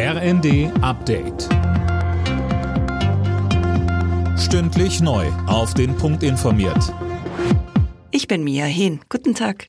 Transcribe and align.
RND 0.00 0.70
Update. 0.80 1.48
Stündlich 4.38 5.00
neu. 5.00 5.26
Auf 5.48 5.74
den 5.74 5.96
Punkt 5.96 6.22
informiert. 6.22 6.94
Ich 8.12 8.28
bin 8.28 8.44
Mia 8.44 8.66
Hehn. 8.66 9.00
Guten 9.08 9.34
Tag. 9.34 9.66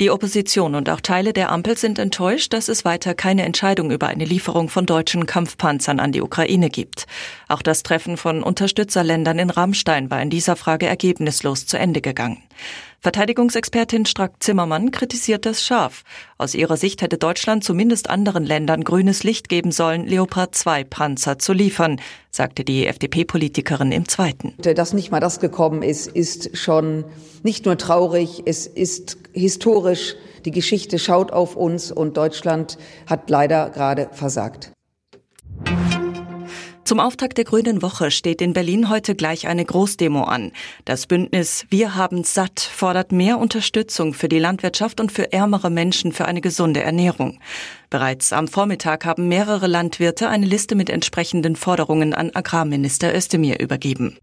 Die 0.00 0.10
Opposition 0.10 0.74
und 0.74 0.88
auch 0.88 1.02
Teile 1.02 1.34
der 1.34 1.52
Ampel 1.52 1.76
sind 1.76 1.98
enttäuscht, 1.98 2.54
dass 2.54 2.68
es 2.68 2.86
weiter 2.86 3.14
keine 3.14 3.44
Entscheidung 3.44 3.90
über 3.90 4.08
eine 4.08 4.24
Lieferung 4.24 4.70
von 4.70 4.86
deutschen 4.86 5.26
Kampfpanzern 5.26 6.00
an 6.00 6.10
die 6.10 6.22
Ukraine 6.22 6.70
gibt. 6.70 7.06
Auch 7.46 7.60
das 7.60 7.82
Treffen 7.82 8.16
von 8.16 8.42
Unterstützerländern 8.42 9.38
in 9.38 9.50
Rammstein 9.50 10.10
war 10.10 10.22
in 10.22 10.30
dieser 10.30 10.56
Frage 10.56 10.86
ergebnislos 10.86 11.66
zu 11.66 11.78
Ende 11.78 12.00
gegangen. 12.00 12.42
Verteidigungsexpertin 13.04 14.06
Strack-Zimmermann 14.06 14.90
kritisiert 14.90 15.44
das 15.44 15.62
scharf. 15.62 16.04
Aus 16.38 16.54
ihrer 16.54 16.78
Sicht 16.78 17.02
hätte 17.02 17.18
Deutschland 17.18 17.62
zumindest 17.62 18.08
anderen 18.08 18.46
Ländern 18.46 18.82
grünes 18.82 19.24
Licht 19.24 19.50
geben 19.50 19.72
sollen, 19.72 20.06
Leopard 20.06 20.54
2 20.54 20.84
Panzer 20.84 21.38
zu 21.38 21.52
liefern, 21.52 22.00
sagte 22.30 22.64
die 22.64 22.86
FDP-Politikerin 22.86 23.92
im 23.92 24.08
Zweiten. 24.08 24.54
Dass 24.56 24.94
nicht 24.94 25.10
mal 25.10 25.20
das 25.20 25.38
gekommen 25.38 25.82
ist, 25.82 26.06
ist 26.06 26.56
schon 26.56 27.04
nicht 27.42 27.66
nur 27.66 27.76
traurig, 27.76 28.44
es 28.46 28.66
ist 28.66 29.18
historisch. 29.34 30.14
Die 30.46 30.50
Geschichte 30.50 30.98
schaut 30.98 31.30
auf 31.30 31.56
uns 31.56 31.92
und 31.92 32.16
Deutschland 32.16 32.78
hat 33.06 33.28
leider 33.28 33.68
gerade 33.68 34.08
versagt. 34.12 34.72
Zum 36.84 37.00
Auftakt 37.00 37.38
der 37.38 37.46
Grünen 37.46 37.80
Woche 37.80 38.10
steht 38.10 38.42
in 38.42 38.52
Berlin 38.52 38.90
heute 38.90 39.14
gleich 39.14 39.46
eine 39.46 39.64
Großdemo 39.64 40.24
an. 40.24 40.52
Das 40.84 41.06
Bündnis 41.06 41.64
Wir 41.70 41.94
haben 41.94 42.24
satt 42.24 42.60
fordert 42.60 43.10
mehr 43.10 43.38
Unterstützung 43.38 44.12
für 44.12 44.28
die 44.28 44.38
Landwirtschaft 44.38 45.00
und 45.00 45.10
für 45.10 45.32
ärmere 45.32 45.70
Menschen 45.70 46.12
für 46.12 46.26
eine 46.26 46.42
gesunde 46.42 46.82
Ernährung. 46.82 47.38
Bereits 47.88 48.34
am 48.34 48.48
Vormittag 48.48 49.06
haben 49.06 49.28
mehrere 49.28 49.66
Landwirte 49.66 50.28
eine 50.28 50.44
Liste 50.44 50.74
mit 50.74 50.90
entsprechenden 50.90 51.56
Forderungen 51.56 52.12
an 52.12 52.30
Agrarminister 52.34 53.14
Özdemir 53.14 53.60
übergeben. 53.60 54.18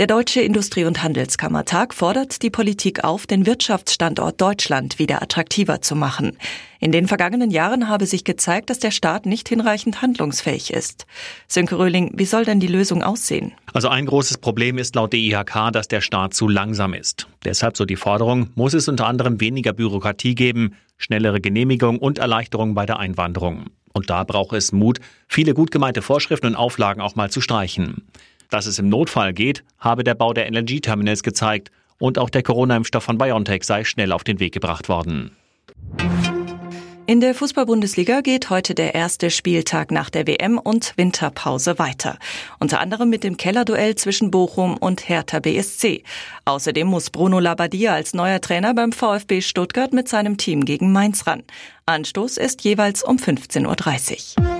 Der 0.00 0.06
Deutsche 0.06 0.40
Industrie- 0.40 0.86
und 0.86 1.02
Handelskammertag 1.02 1.92
fordert 1.92 2.40
die 2.40 2.48
Politik 2.48 3.04
auf, 3.04 3.26
den 3.26 3.44
Wirtschaftsstandort 3.44 4.40
Deutschland 4.40 4.98
wieder 4.98 5.20
attraktiver 5.20 5.82
zu 5.82 5.94
machen. 5.94 6.38
In 6.78 6.90
den 6.90 7.06
vergangenen 7.06 7.50
Jahren 7.50 7.86
habe 7.86 8.06
sich 8.06 8.24
gezeigt, 8.24 8.70
dass 8.70 8.78
der 8.78 8.92
Staat 8.92 9.26
nicht 9.26 9.50
hinreichend 9.50 10.00
handlungsfähig 10.00 10.72
ist. 10.72 11.04
Sönke 11.48 11.78
Röhling, 11.78 12.12
wie 12.14 12.24
soll 12.24 12.46
denn 12.46 12.60
die 12.60 12.66
Lösung 12.66 13.02
aussehen? 13.02 13.52
Also 13.74 13.88
ein 13.88 14.06
großes 14.06 14.38
Problem 14.38 14.78
ist 14.78 14.94
laut 14.94 15.12
DIHK, 15.12 15.70
dass 15.70 15.86
der 15.86 16.00
Staat 16.00 16.32
zu 16.32 16.48
langsam 16.48 16.94
ist. 16.94 17.28
Deshalb 17.44 17.76
so 17.76 17.84
die 17.84 17.96
Forderung, 17.96 18.48
muss 18.54 18.72
es 18.72 18.88
unter 18.88 19.06
anderem 19.06 19.38
weniger 19.38 19.74
Bürokratie 19.74 20.34
geben, 20.34 20.76
schnellere 20.96 21.42
Genehmigung 21.42 21.98
und 21.98 22.16
Erleichterung 22.16 22.72
bei 22.72 22.86
der 22.86 23.00
Einwanderung. 23.00 23.66
Und 23.92 24.08
da 24.08 24.24
braucht 24.24 24.56
es 24.56 24.72
Mut, 24.72 24.98
viele 25.28 25.52
gut 25.52 25.70
gemeinte 25.70 26.00
Vorschriften 26.00 26.46
und 26.46 26.56
Auflagen 26.56 27.02
auch 27.02 27.16
mal 27.16 27.30
zu 27.30 27.42
streichen. 27.42 28.06
Dass 28.50 28.66
es 28.66 28.78
im 28.78 28.88
Notfall 28.88 29.32
geht, 29.32 29.64
habe 29.78 30.04
der 30.04 30.14
Bau 30.14 30.32
der 30.32 30.50
LNG-Terminals 30.50 31.22
gezeigt 31.22 31.70
und 31.98 32.18
auch 32.18 32.30
der 32.30 32.42
Corona-Impfstoff 32.42 33.04
von 33.04 33.18
BioNTech 33.18 33.64
sei 33.64 33.84
schnell 33.84 34.12
auf 34.12 34.24
den 34.24 34.40
Weg 34.40 34.52
gebracht 34.52 34.88
worden. 34.88 35.36
In 37.06 37.20
der 37.20 37.34
Fußball-Bundesliga 37.34 38.20
geht 38.20 38.50
heute 38.50 38.72
der 38.72 38.94
erste 38.94 39.30
Spieltag 39.30 39.90
nach 39.90 40.10
der 40.10 40.28
WM 40.28 40.58
und 40.58 40.92
Winterpause 40.96 41.80
weiter. 41.80 42.18
Unter 42.60 42.78
anderem 42.78 43.10
mit 43.10 43.24
dem 43.24 43.36
Kellerduell 43.36 43.96
zwischen 43.96 44.30
Bochum 44.30 44.76
und 44.76 45.08
Hertha 45.08 45.40
BSC. 45.40 46.04
Außerdem 46.44 46.86
muss 46.86 47.10
Bruno 47.10 47.40
Labbadia 47.40 47.94
als 47.94 48.14
neuer 48.14 48.40
Trainer 48.40 48.74
beim 48.74 48.92
VfB 48.92 49.40
Stuttgart 49.40 49.92
mit 49.92 50.08
seinem 50.08 50.36
Team 50.36 50.64
gegen 50.64 50.92
Mainz 50.92 51.26
ran. 51.26 51.42
Anstoß 51.86 52.36
ist 52.36 52.62
jeweils 52.62 53.02
um 53.02 53.16
15.30 53.16 54.38
Uhr. 54.38 54.59